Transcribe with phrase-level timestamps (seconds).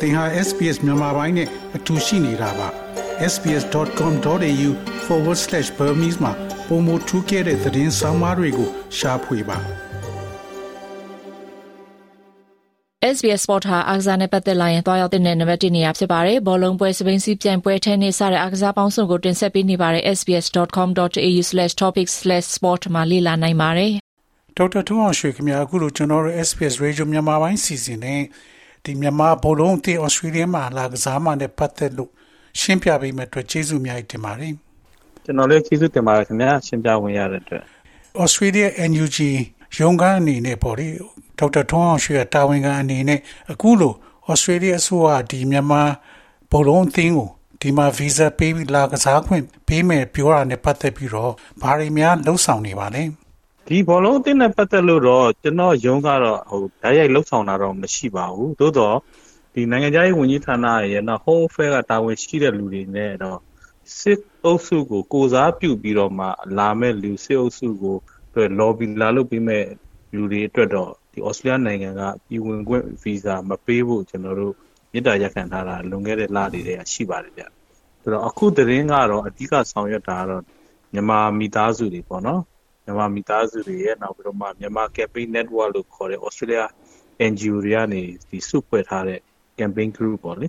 [0.00, 2.68] သင်ဟာ SPS မြန်မာပိုင်းနဲ့အတူရှိနေတာပါ
[3.32, 6.32] sbs.com.au/burmese မှာ
[6.68, 9.58] ပုံမထူးခဲ့တဲ့သတင်းစာမားတွေကိုရှားဖွေပါ
[13.14, 23.92] SBS Sport ဟာအားကစားနဲ့ပတ်သက်လာရင်တွားရောက်တဲ့နံပါတ်1နေရာဖြစ်ပါတယ်။ဘောလုံးပွဲစပိန်စီပြန်ပွဲထဲနေစတဲ့အားကစားပေါင်းစုံကိုတင်ဆက်ပေးနေပါတယ် sbs.com.au/topics/sport မှာလေ့လာနိုင်ပါတယ်။
[24.56, 28.22] ဒေါက်တာထွန်းအောင်ရွှေခင်ဗျာအခုလိုကျွန်တော်တို့ SBS Radio မြန်မာပိုင်းစီစဉ်နဲ့
[28.88, 32.10] ဒီမြန်မာဘောလုံးအသင်းဩစတြေးလျမှာလာကစားမှနဲ့ပတ်သက်လို့
[32.60, 34.52] ရှင်းပြပေးမယ့်အတွက်ကျေးဇူးအများကြီးတင်ပါတယ်။
[35.24, 37.62] ကျွန်တော်လည်းကျေးဇူးတင်ပါတယ်ခင်ဗျာရှင်းပြဝင်ရတဲ့အတွက်
[38.22, 39.18] ဩစတြေးလျ NUG
[39.78, 40.88] ရုံးခန်းအနေနဲ့ပေါ့လေ
[41.38, 43.20] ဒေါက်တာထွန်းအောင်ရွှေတာဝန်ခံအနေနဲ့
[43.52, 43.92] အခုလို
[44.28, 45.82] ဩစတြေးလျအစိုးရဒီမြန်မာ
[46.52, 47.28] ဘောလုံးအသင်းကို
[47.60, 51.32] ဒီမှာဗီဇာပေးပြီးလာကစားခွင့်ပေးမယ်ပြောတာနဲ့ပတ်သက်ပြီးတော့
[51.62, 53.02] ဘာတွေများလှုပ်ဆောင်နေပါလဲ
[53.70, 58.96] ဒီဘောလုံးအသင်းနဲ့ပတ်သက်လို့တော့ကျွန်တော်ယုံကတော့ဟိုဓာတ်ရိုက်လှုပ်ဆောင်တာတော့မရှိပါဘူးသို့တော့
[59.54, 63.38] ဒီနိုင်ငံခြားရေးဝန်ကြီးဌာနရဲ့နော် home fair ကတာဝန်ရှိတဲ့လူတွေနဲ့တော့
[63.98, 66.26] စစ်အုပ်စုကိုကိုစားပြုပြီးတော့မှ
[66.58, 67.96] လာမဲ့လူစစ်အုပ်စုကို
[68.60, 69.64] lobby လာလုပ်ပြီးမဲ့
[70.14, 74.54] လူတွေအတွက်တော့ဒီဩစတြေးလျနိုင်ငံကပြည်ဝင်ခွင့်ဗီဇာမပေးဖို့ကျွန်တော်တို့
[74.92, 77.44] မြစ်တာရက်ခံထားတာလွန်ခဲ့တဲ့လတွေတည်းကရှိပါတယ်ဗျ
[78.02, 80.42] ဆိုတော့အခုသတင်းကတော့အဓိကဆောင်ရွက်တာကတော့
[80.92, 82.42] မြန်မာမိသားစုတွေပေါ့နော်
[82.88, 86.64] မြန်မာမိသားစုတွေရဲ့နောက်ပြီးတော့မှမြန်မာ campaign network လို့ခေါ်တဲ့ Australia
[87.30, 89.20] NGO တွေကနေဒီစုဖွဲ့ထားတဲ့
[89.58, 90.46] campaign group ပေါ့လေ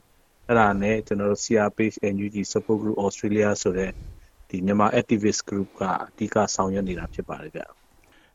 [0.47, 3.91] အဲ့ဒါနဲ့ကျွန်တော်တို့ CRPH NUG support group Australia ဆိုတဲ့
[4.49, 7.61] ဒီမြန်မာ activist group ကအဓိကဆောင်ရွက်နေတာဖြစ်ပါတယ်ဗျ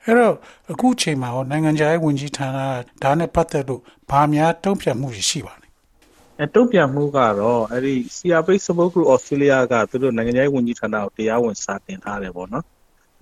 [0.04, 0.34] အဲ့တော့
[0.72, 2.58] အခုချိန်မှာဟောနိုင်ငံခြားရေးဝန်ကြီးဌာန
[3.02, 5.66] ဒါနဲ့ပတ်သက်လို့ဘာများတုံ့ပြန်မှုရှိပါလဲ
[6.40, 12.64] အဲတုံ့ပြန်မှုကတော့အဲ့ဒီ CRPH support group Australia ကသူတို့နိုင်ငံခြားရေးဝန်ကြီးဌာနကိုတရားဝင်စာတင်ထားတယ်ပေါ့နော်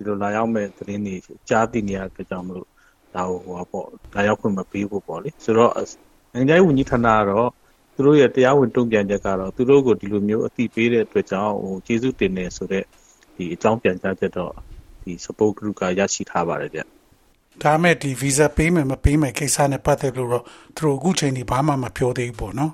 [0.05, 1.15] ဒီလိုလာရောက်မဲ့သတင်းတွေ
[1.49, 2.67] ကြားသိနေရတဲ့ကြောင့်မလို့
[3.15, 3.39] ဒါဟို
[3.71, 5.71] ပေါ့လာရောက်ခွင့်မပေးဖို့ပေါ့လေဆိုတော့
[6.33, 7.49] နိုင်ငံခြားရေးဝန်ကြီးဌာနကတော့
[7.93, 12.85] သူတို့ရဲ့တရားဝင်တုံ့ပြန်ချက်ကတော့သူတို့ကိုဒီလိုမျိုးအသိပေးတဲ့အတွက်ကြောင့်ဟိုကျေးဇူးတင်နေဆိုတော့
[13.35, 14.51] ဒီအကြောင်းပြန်ကြားချက်တော့
[15.03, 16.81] ဒီ support group ကရရှိထားပါတယ်ဗျ
[17.63, 20.43] ဒါမဲ့ဒီ visa ပေးမယ်မပေးမယ်ကိစ္စနဲ့ပတ်သက်လို့တော့
[20.77, 22.71] သူတို့အခုချိန်ဒီဘာမှမပြောသေးဘူးပေါ့နော်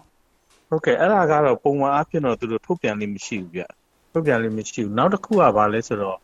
[0.69, 3.63] ဟုတ်ကဲ့အဲ့ဒါကတော့ပုံမှန်အဖြစ်တော့သူတို့ထုတ်ပြန်လိမ့်မရှိဘူးဗျ
[4.11, 6.17] ထုတ်ပြန်လိမ့်မရှိဘူးနောက်တစ်ခုကဘာလဲဆိုတော့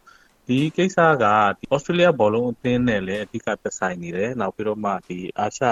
[0.47, 1.25] ဒီကိစ္စက
[1.57, 5.66] ဒီ Australia ဘောလုံးအသင်းနဲ့လည်းအဓိကသက်ဆိုင်နေတယ်နောက်ပြီးတော့မှဒီအာရှ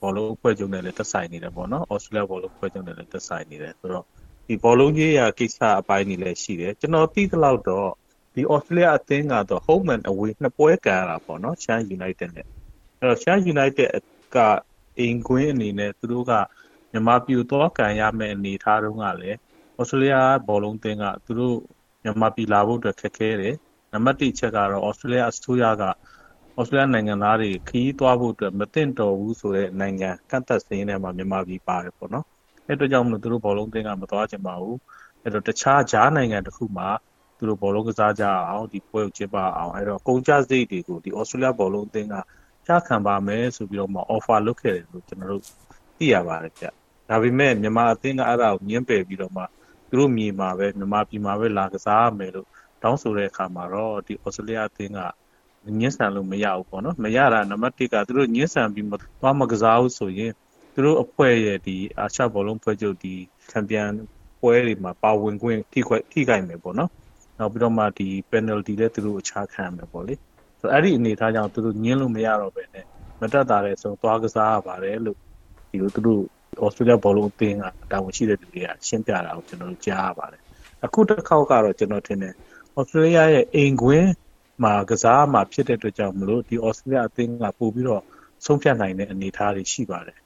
[0.00, 4.04] ဘောလုံးအဖွဲ့ချုပ်နဲ့လည်းသက်ဆိုင်နေတယ်ပေါ့နော် Australia ဘောလုံးအဖွဲ့ချုပ်နဲ့လည်းသက်ဆိုင်နေတယ်ဆိုတော့
[4.46, 7.88] ဒီဘောလုံးကြီးရာကိစ္စအပိုင်းတွေလည်းရှိတယ်ကျွန်တော်သိသလောက်တော့
[8.34, 12.46] ဒီ Australia အသင်းကတော့ home and away နှစ်ပွဲကန်ရတာပေါ့နော် Chan United နဲ့
[12.98, 13.90] အဲ့တော့ Chan United
[14.34, 14.36] က
[14.98, 16.32] အိမ်ကွင်းအနေနဲ့သူတို့က
[16.90, 19.36] မြန်မာပြည်တော့ကန်ရမယ့်အနေအထားတုန်းကလည်း
[19.80, 21.56] Australia ဘောလုံးအသင်းကသူတို့
[22.02, 23.56] မြန်မာပြည်လာဖို့အတွက်ခက်ခဲတယ်
[23.92, 25.84] နံပါတ်1ချက်ကတော့ဩစတြေးလျအစိုးရက
[26.58, 32.26] ဩစတြေးလျနိုင်ငံသားတွေခရီးသွားဖို့အတွက်မသင့်တော်ဘူးဆိုတဲ့နိုင်ငံကန့်သက်စင်းထဲမှာမြန်မာပြည်ပါတယ်ပေါ့နော်
[32.66, 34.78] အဲ့အတွက်ကြောင့်မလို့သူတို့ဘောလုံးသင်းကမသွားချင်ပါဘူး
[35.22, 36.88] အဲ့တော့တခြားဂျားနိုင်ငံတစ်ခုမှာ
[37.38, 42.14] သူတို့ဘောလုံးကစားကြအောင်ဒီပွဲကိုကျင်းပအောင်အဲ့တော့ကုန်ကျစရိတ်တွေကိုဒီဩစတြေးလျဘောလုံးအသင်းက
[42.66, 45.42] ချခံပါမယ်ဆိုပြီးတော့မှ offer လုပ်ခဲ့တယ်လို့ကျွန်တော်တို့
[45.98, 46.66] သိရပါတယ်ဗျ
[47.08, 49.42] ဒါပေမဲ့မြန်မာအသင်းကအဲ့ဒါကိုညှင်းပယ်ပြီးတော့မှ
[49.88, 52.48] သူတို့မြေမှာပဲမြန်မာပြည်မှာပဲလာကစားရမယ်လို့
[52.82, 55.00] တောင်းဆိုတဲ့အခါမှာတော့ဒီဩစတြေးလျအသင်းက
[55.80, 60.32] ညှင်းဆန်လို့မရဘူးပေါ့နော်မရတာနံပါတ်1ကသူတို့ညှင်းဆန်ပြီးမသွားမကစားဘူးဆိုရင်
[60.74, 63.14] သူတို့အဖွဲ့ရဲ့ဒီအာရှဘောလုံးဖွဲ့ချုပ်ဒီ
[63.50, 63.84] ချန်ပီယံ
[64.40, 66.90] ပွဲတွေမှာပါဝင်ခွင့်ထိခွက်ထိခိုက်မယ်ပေါ့နော်
[67.38, 70.14] နောက်ပြီးတော့မှဒီ penalty လည်းသူတို့အခြားခံရမယ်ပေါ့လေ
[70.60, 72.84] ဆိုတော့အဲ့ဒီအနေအထားကြောင့်သူတို့ညင်းလို့မရတော့ပဲနဲ့
[73.20, 75.18] မတက်တာတဲ့ဆိုသွားကစားရပါတယ်လို့
[75.70, 76.22] ဒီလိုသူတို့
[76.64, 80.42] ဩစတြေးလျဘောလုံးအသင်းကတာဝန်ရှိတဲ့လူတွေကရှင်းပြတာကိုကျွန်တော်တို့ကြားရပါတယ်
[80.84, 82.34] အခုတစ်ခေါက်ကတော့ကျွန်တော်ထင်တယ်
[82.78, 84.10] ဩစတြေးလျရဲ့အိမ်ကွင်း
[84.62, 88.02] မှာကစားမှာဖြစ်တဲ့အတွက်ကြောင့်မလို့ဒီဩစတြေးလျအသင်းကပို့ပြီးတော့
[88.44, 90.18] ဆုံးဖြတ်နိုင်တဲ့အနေအထားတွေရှိပါတယ်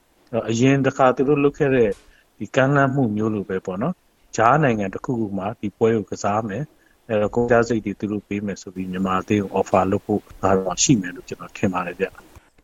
[0.51, 1.91] အရင်တစ်ခါသူတို့လုပ်ခဲ့တဲ့
[2.39, 3.95] ဒီကမ်းလှမ်းမှုမျိုးလိုပဲပေါ့နော်
[4.37, 6.63] ဂျားနိုင်ငံတစ်ခုခုမှာဒီပွဲကိုကစားမယ်
[7.09, 12.07] အဲတော့ကုန်ကြစိတ်တွေသူတို့ပေးမယ်ဆိုပြီးမြန်မာအသင်းကို offer လုပ်ဖို့ကတော့ရှိမယ်လို့ကျွန်တော်ထင်ပါတယ်ဗျ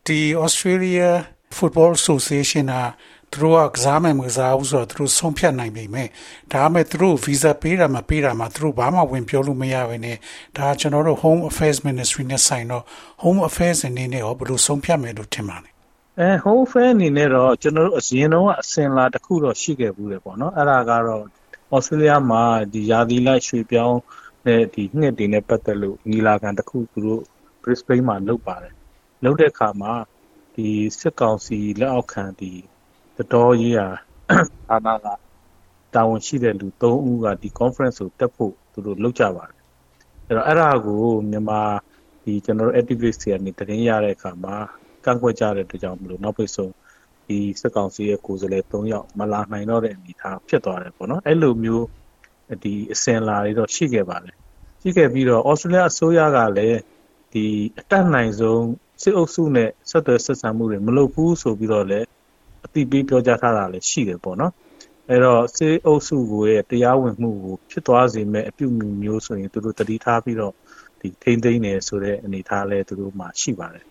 [0.07, 1.09] ဒီ Australia
[1.57, 2.77] Football Association က
[3.33, 6.07] သူတို့ကကစားမယ်မကစားဘူးဆိုတော့သူတို့ဆုံးဖြတ်နိုင်ပြီမဲ့
[6.53, 10.17] ဒါပေမဲ့သူတို့ visa ပေးတာမပေးတာမှသူတို့ဘာမှဝင်ပြောလို့မရဘဲနဲ့
[10.57, 12.83] ဒါကျွန်တော်တို့ Home Affairs Ministry နဲ့ဆိုင်တော့
[13.23, 15.69] Home Affairs အနေနဲ့ရောဘယ်လိုဆုံးဖြတ်မယ်လို့ထင်ပါလဲ
[16.19, 21.23] အဲ Home Affairs အနေနဲ့တော့ကျွန်တော်တို့အရင်တော့အစင်လာတစ်ခုတော့ရှိခဲ့ဘူးလေပေါ့နော်အဲ့ဒါကတော့
[21.75, 22.43] Australia မှာ
[22.73, 23.99] ဒီယာသီလိုက်ရွှေပြောင်း
[24.45, 27.21] တဲ့ဒီနှစ်တွေနဲ့ပတ်သက်လို့ညီလာခံတစ်ခုသူတို့
[27.61, 28.73] Brisbane မှာလုပ်ပါတယ်
[29.23, 29.93] လုပ်တဲ့အခါမှာ
[30.55, 32.51] ဒီစစ်ကောင်စီလက်အောက်ခံဒီ
[33.19, 33.87] တတော်ရေးရာ
[34.69, 35.07] ဌာနက
[35.95, 39.59] တာဝန်ရှိတဲ့လူ၃ဦးကဒီ conference ကိုတက်ဖို့သူတို့လုပ်ကြပါတယ်
[40.27, 41.61] အဲ့တော့အဲ့ဒါကိုမြန်မာ
[42.23, 44.55] ဒီကျွန်တော်တို့ activist တွေကနေတင်ရတဲ့အခါမှာ
[45.05, 46.73] ကန့်ကွက်ကြတဲ့အတွက်ကြောင့်မလို့နောက်ပိတ်ဆုံး
[47.27, 51.85] ဒီစစ်ကောင်စီရဲ့ကိုယ်စားလှယ်၃ယောက်မလာနိုင်တော့တဲ့အနေအထားဖြစ်သွားတယ်ပေါ့နော်အဲ့လိုမျိုး
[52.63, 54.35] ဒီအစင်လာတွေတော့ရှိခဲ့ပါတယ်
[54.81, 56.79] ရှိခဲ့ပြီးတော့ဩစတြေးလျအစိုးရကလည်း
[57.33, 57.45] ဒီ
[57.79, 58.63] အတက်နိုင်ဆုံး
[59.01, 62.07] စစ်အုပ်စုနဲ့ဆက်သွယ်ဆက်ဆံမှုတွေမလုပ်ဘူးဆိုပြီးတော့လည်း
[62.69, 64.53] အတိပေးပြောကြားထားတာလည်းရှိတယ်ပေါ့နော်
[65.09, 70.53] အဲ့တော့စစ်အုပ်စုကိုရဲ့တရားဝင်မှုကိုဖြစ်သွားစေမဲ့အပြုအမူမျိုးဆိုရင်သူတို့တတိထားပြီးတော့
[70.99, 73.85] ဒီထိမ့်သိမ့်နေဆိုတဲ့အနေအထားလဲသူတို့မှရှိပါတယ်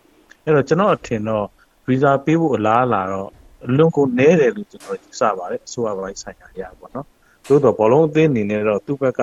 [0.45, 1.47] အဲ့တော့ကျွန်တော်အထင်တော့
[1.87, 3.31] visa ပေးဖို့အလားအလာတော့
[3.67, 7.07] အလွန်ကိုနည်းတယ်လို့ကျွန်တော်ယူဆပါတယ်အစိုးရပိုင်းဆိုင်ရာရပါတော့
[7.49, 9.23] သို့တော့ဘောလုံးအသင်းအနေနဲ့တော့သူ့ဘက်က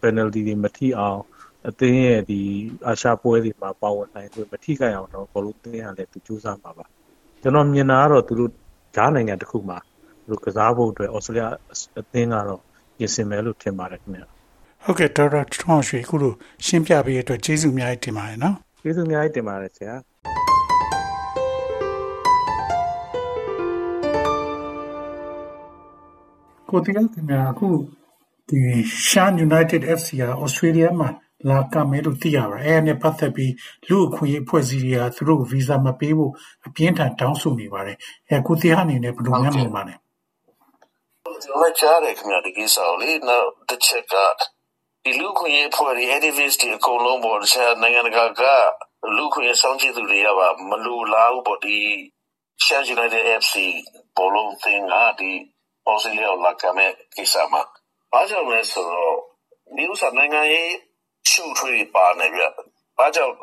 [0.00, 1.20] penalty တွေမထိအောင်
[1.68, 2.40] အသင်းရဲ့ဒီ
[2.86, 6.84] အာရှပွဲတွေမှာပါဝင်နိုင်လို့မထိခိုက်အောင်တော့ဘောလုံးအသင်းကလည်းသူစူးစမ်းပါပါ
[7.42, 8.52] ကျွန်တော်မြင်တာကတော့သူတို့
[8.94, 9.78] ဂျားနိုင်ငံတစ်ခုမှာ
[10.26, 11.52] သူတို့ကစားဖို့အတွက်ဩစတြေးလျ
[12.00, 12.60] အသင်းကတော့
[12.96, 14.26] ပြင်ဆင်မယ်လို့ထင်ပါတယ်ခင်ဗျာ
[14.84, 16.32] ဟုတ်ကဲ့ဒေါက်တာထွန်းရွှေခုလို
[16.66, 19.94] ရှင်းပြပေးရတဲ့အတွက်ကျေးဇူးအများကြီးတင်ပါတယ်နော်ကျေးဇူးအများကြီးတင်ပါတယ်ဆရာ
[26.68, 27.68] ကိုတီးခင်ဗျာအခု
[28.48, 28.60] ဒီ
[29.08, 31.08] Shan United FC က Australia မှာ
[31.48, 33.52] လာကမယ်လို့သိရပါတယ်အဲနဲ့ပတ်သက်ပြီး
[33.88, 36.32] လူအခွင့်အရေးဖွဲ့စည်းတွေကသူတို့ဗီဇာမပေးဖို့
[36.66, 37.96] အပြင်းထန်တောင်းဆိုနေပါတယ်
[38.28, 39.94] အဲကိုတီးဟာအနေနဲ့ဘယ်လိုများမြင်ပါလဲ
[41.42, 44.14] ကျွန်တော်ကြားတယ်ခင်ဗျာဒီကိစ္စကိုလေနောက်တစ်ချက်က
[45.04, 48.42] ဒီလူခွင့်ရေးဖွဲ့တွေ activist တွေအကုန်လုံးပေါ်တခြားနိုင်ငံတကာက
[49.16, 51.78] လူခွင့်ရေးဆောင်ကြည့်သူတွေကပါမလူလားဘူးပေါ့ဒီ
[52.64, 53.54] Sheffield United FC
[54.16, 55.32] ဘောလုံးသင်းကဒီ
[55.90, 57.62] Australia လာကမဲ့ကိစ္စမှာ
[58.12, 59.16] ဘာကြောင့်လဲဆိုတော့
[59.76, 60.70] ဒီဥစ္စာနိုင်ငံရေး
[61.30, 62.42] ရှုထွေးပါနေပြ
[62.98, 63.34] ဘာကြောင့်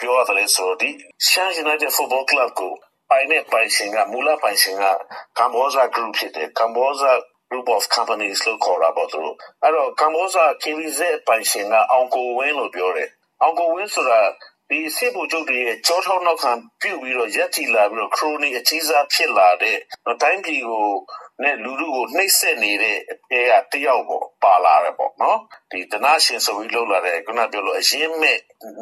[0.00, 0.90] ပြောရတယ်လဲဆိုတော့ဒီ
[1.26, 2.72] Sheffield United Football Club ကို
[3.10, 4.84] ပိုင်နဲ့ပိုင်ရှင်ကမူလပိုင်ရှင်က
[5.38, 7.12] ကမ္ဘောဇာ group ဖြစ်တယ်ကမ္ဘောဇာ
[7.50, 13.10] group of companies လို့ခေါ်တာပေါ့သူတို့အဲ့တော့ကမ္ဘောဇာ KVZ ပိုင်ရှင်ကအောင်ကိုဝင်းလို့ပြောတယ်
[13.42, 14.20] အောင်ကိုဝင်းဆိုတာ
[14.70, 19.76] ဒီစစ်ဗိုလ်ချုပ်တွေရဲ့ကြောထောက်နောက်ခံပြုတ်ပြီးတော့ရက်တီလာပြီးတော့ခရိုနီအကြီးစားဖြစ်လာတဲ့
[20.22, 20.88] တိုင်းပြည်ကို
[21.42, 22.98] နဲ့လူလူကိုနှိပ်စက်နေတဲ့
[23.32, 23.40] အဲ
[23.72, 25.38] ကတယောက်ပေါ့ပါလာတယ်ပေါ့နော်
[25.70, 28.38] ဒီတနာရှင်ဆိုပြီးလောက်လာတဲ့ခုနပြောလို့အရင်မဲ့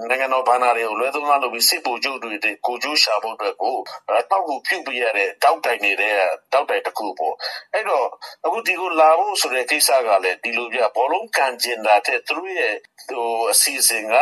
[0.09, 2.33] နိုင်ငံတော်ဘာသာတွေကိုလွဲသုံးလားလို့ပြီးစစ်ဗိုလ်ချုပ်တွေ
[2.67, 3.77] ကိုကျိုးရှာဖို့အတွက်ကို
[4.09, 6.15] တောက်ကိုပြုတ်ပြရတဲ့တောက်တိုင်နေတဲ့
[6.53, 7.35] တောက်တိုင်တစ်ခုပေါ့
[7.73, 8.07] အဲ့တော့
[8.45, 12.75] အခုဒီကိုလာဖို့ဆိုတဲ့ကိစ္စကလည်းဒီလိုပြဘောလုံးကန်ကျင်တာတဲ့သူတို့ရဲ့
[13.09, 14.15] ဟိုအစီအစဉ်က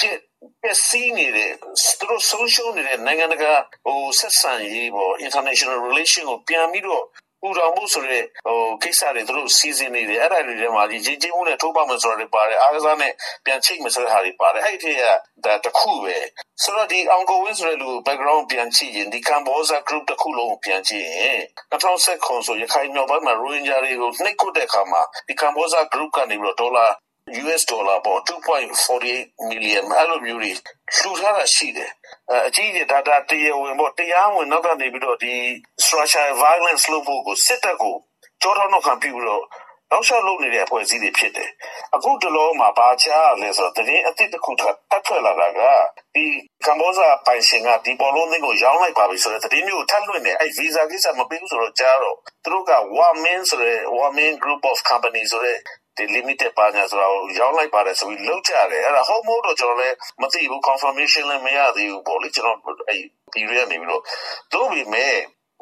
[0.00, 0.18] ဖြစ်
[0.62, 1.52] ပျက်စီးနေတဲ့
[1.98, 3.52] သူတို့ဆုံးရှုံးနေတဲ့နိုင်ငံတကာ
[3.86, 7.04] ဟိုဆက်ဆံရေးပေါ့ international relation ကိုပြန်ပြီးတော့
[7.42, 13.12] ပူတော်မှုဆိုတဲ့ဟိုကိစ္စတွေသူတို့စီစဉ်နေတယ်အဲ့ဒါတွေထဲမှာဒီကြီးကြီးမှုနဲ့ထိုးပေါက်မယ်ဆိုတာတွေပါတယ်အားကစားနဲ့
[13.44, 15.02] ပြန်ချိတ်မယ်ဆိုတဲ့ဟာတွေပါတယ်အဲ့ဒီက
[15.44, 16.16] ဒါတခုပဲ
[16.62, 21.40] ဆိုတော့ဒီအောင်ကိုဝင်းဆိုတဲ့လူ background ပြန်ကြည့်ရင်ဒီကမ်ဘောဇာ group တခုလုံးကိုပြန်ကြည့်ရင်
[21.72, 26.86] 2010ခုဆိုရခိုင်မြောက်ပိုင်းမှာရိုဟင်ဂျာတွေကိုနှိပ်ကွပ်တဲ့အခါမှာဒီကမ်ဘောဇာ group ကနေပြီးတော့ဒေါ်လာ
[27.42, 30.52] US ဒေါ်လာပေါ့2.48 million အဲ့လိုမျိုးတွေ
[30.96, 31.90] လှူထားတာရှိတယ်
[32.46, 35.34] အကြီးကြီးဒါတာတရားဝင်ပေါ့တရားဝင်နောက်ကနေပြီးတော့ဒီ
[35.84, 37.96] structure violence လုပ်ဖို့ကိုစစ်တပ်ကို
[38.42, 39.44] ကြောထောက်နောက်ခံပြုပြီးတော့
[39.92, 41.50] နောက်ဆက်လုပ်နေတဲ့အဖွဲ့အစည်းတွေဖြစ်တယ်
[41.94, 45.60] အခုတလုံးမှာဘာချားလဲဆိုတော့တရင်အစ်စ်တစ်ခုထပ်ထွက်လာတာက
[46.14, 46.24] ဒီ
[46.66, 55.58] ကမ္ဘောဇာပိုင်ရှင်ကဒီဘောလုံးသင်းကိုရောင်းလိုက်ပါပြီဆိုတော့တရင်မျိုးထပ်လွှင့်နေအဲ့ visa ကိစ္စမပေးဘူးဆိုတော့ကြားတော့သူတို့က Wamin ဆိုတဲ့ Wamin group of company ဆိုတဲ့
[55.97, 62.57] ဒီ limited ပါညာဆိုတာကိုရောင်းလိုက်ပါတယ်ဆိုပြီးလောက်ကြတယ်အဲ့ဒါဟုတ်မဟုတ်တော့ကျွန်တော်လည်းမသိဘူး confirmation လည်းမရသေးဘူးပေါ့လေကျွန်တော်
[62.87, 63.01] အဲ့
[63.33, 64.01] ဒီရဲနေပြီးတော့
[64.53, 65.15] တို့ပြီမဲ့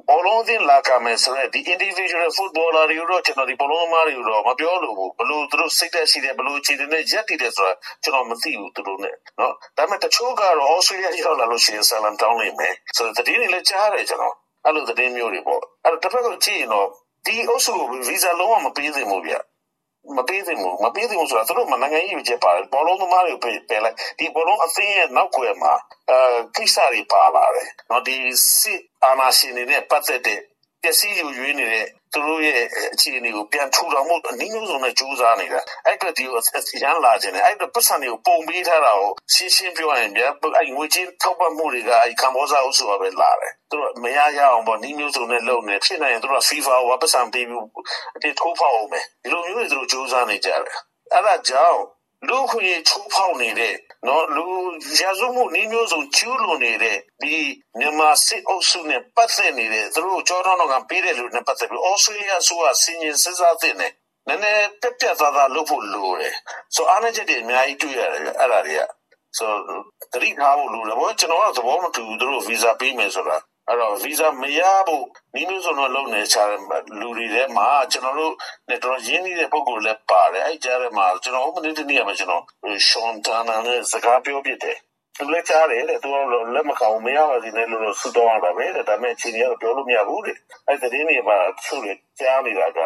[0.09, 16.87] ဘောလုံးသင်းလာကမယ်ဆိုတော့ဒီ individual footballer တွေတော့ကျွန်တော်ဒီဘောလုံးသမားတွေတော့မပြောလို့ဘူးဘလို့သူတို့စိတ်သက်ရှိတယ်ဘလို့ခြေတင်နဲ့ရက်တည်တယ်ဆိုတာကျွန်တော်မသိဘူးသူတို့ ਨੇ เนาะဒါပေမဲ့တချို့ကတော့ Australia ရောက်လာလို့ရှိရင်ဆလန်တောင်းနေမယ်ဆိုတော့တည်နေလဲကြားတယ်ကျွန်တော်အဲ့လိုတည်မျိုးတွေပေါ့အဲ့တော့တစ်ဖက်ကကြည့်ရင်တော့
[17.25, 19.33] ဒီအုပ်စုကို visa လုံးဝမပေးသင့်ဘူးဗျ
[20.16, 23.44] မပေးသင့်ဘူးမပေးသင့်ဘူးဆိုတာသူတို့မနိုင်ငံရေးကြပါတယ်ဘောလုံးသမားတွေပ
[23.74, 25.74] ယ်လိုက်ဒီဘောလုံးအသင်းရဲ့နောက်ွယ်မှာ
[26.10, 26.18] အဲ
[26.56, 28.16] ကိစ္စတွေပါလာတယ်နော်ဒီ
[28.58, 30.40] စစ်အာဏာရှင်တွေနဲ့ပတ်သက်တဲ့
[30.82, 32.62] ပျက်စီးယူရွေးနေတဲ့သူတို့ရဲ့
[32.94, 36.34] အခြေအနေကိုပြန်ထူထောင်မှုအနည်းငယ်ဆုံးနဲ့ကြိုးစားနေတာအဲ့အတွက်ဒီကို
[36.76, 47.64] အရန်လာခြင်းနဲ့အဲ့အတွက်ပတ်စံတွေကိုပုံပေးထားတာကိုရှင်းရှင်းပြောရင်ဗျာအဲ့ငွေချင်းထောက်ပံ့မှုတွေကအဲ့ကမ္ဘောဇာအုပ်စုကပဲလာတယ်သူတို့မရရအောင်ပေါ့နီးမျိုးစုံနဲ့လုပ်နေဖြစ်နိုင်ရင်သူတို့က FIFA ကိုပတ်စံပေးပြီး
[48.16, 50.58] အတေထိုးဖောက်အောင်ပဲဒီလိုမျိုးတွေသူတို့ကြိုးစားနေကြတယ်
[51.12, 51.80] အဲ့ဒါကြောင့်
[52.28, 53.74] လူခွင့်ချိုးဖောက်နေတဲ့
[54.06, 54.44] နော်လူ
[55.00, 57.34] ရာဇဝမှုနှီးမျိုးစုံကျူးလွန်နေတဲ့ဒီ
[57.78, 63.92] မြန်မာစစ်အုပ်စုနဲ့ပတ်သက်နေတဲ့သူတို့ကြောတော်တော်ကပေးတဲ့လူနဲ့ပတ်သက်ပြီးဩစတြေးလျဆိုကစင်ရင်စဉ်းစားသင့်တယ်
[64.28, 66.34] နည်းနည်းပြက်ပြက်သားသားလုပ်ဖို့လိုတယ်
[66.74, 68.82] ဆိုအားနည်းချက်တွေအများကြီးတွေ့ရတယ်အဲ့ဒါတွေက
[69.38, 69.50] ဆို
[70.12, 73.36] တတိထားဖို့လိုတယ်ဘောကျွန်တော်ကသဘောမတူဘူးသူတို့ဗီဇာပေးမယ်ဆိုတာ
[73.68, 75.04] အဲ့တော့ visa မရဖို့
[75.34, 76.42] နီးမျိုးစုံတော့လုပ်နေချာ
[77.00, 78.34] လူတွေထဲမှာကျွန်တော်တို့
[78.68, 82.42] နဲ့တော်ရင်းနှီးတဲ့ပုံကိုလည်းပါတယ်အဲ့ကြားထဲမှာကျွန်တော်ဥပဒေတနည်းမှာကျွန်တော်
[82.88, 84.76] ရှွန်တန်နာနဲ့စကားပြောပြတယ်
[85.16, 86.16] သူလည်းကြားတယ်တဲ့သူက
[86.54, 92.78] လက်မကောင်မရပါစေနဲ့လို့ဆူတောင်းရတာပဲတဲ့ဒါပေမဲ့အချိန်ကြီးကတော့ပြောလို့မရဘူးတဲ့အဲ့ဒီတင်းတွေမှာသူတွေကြားနေတာက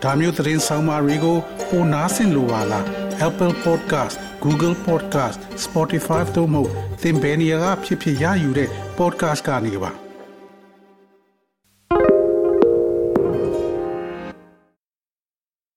[0.03, 1.37] ဒါမျိုးသတင်းဆောင်မာတွေကို
[1.69, 2.85] ပိုနားဆင်လိုပါလား
[3.29, 6.63] Apple Podcast Google Podcast Spotify တို့မှာ
[7.03, 10.02] သင်ပင်ရာဖြစ်ဖြစ်ရယူတဲ့ podcast ကနေပါ